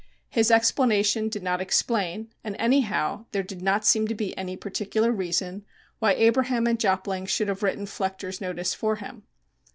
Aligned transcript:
His 0.29 0.49
explanation 0.49 1.29
did 1.29 1.43
not 1.43 1.61
explain, 1.61 2.33
and, 2.43 2.55
anyhow, 2.57 3.27
there 3.33 3.43
did 3.43 3.61
not 3.61 3.85
seem 3.85 4.07
to 4.07 4.15
be 4.15 4.35
any 4.35 4.57
particular 4.57 5.11
reason 5.11 5.63
why 5.99 6.13
Abraham 6.15 6.65
and 6.65 6.79
Jopling 6.79 7.27
should 7.27 7.47
have 7.49 7.61
written 7.61 7.85
Flechter's 7.85 8.41
notice 8.41 8.73
for 8.73 8.95
him. 8.95 9.27